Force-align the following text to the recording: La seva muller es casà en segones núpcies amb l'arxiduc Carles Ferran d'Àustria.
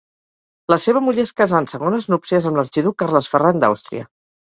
La 0.73 0.77
seva 0.85 1.03
muller 1.09 1.27
es 1.27 1.35
casà 1.43 1.61
en 1.65 1.69
segones 1.75 2.09
núpcies 2.15 2.51
amb 2.53 2.61
l'arxiduc 2.63 3.01
Carles 3.05 3.33
Ferran 3.37 3.65
d'Àustria. 3.65 4.13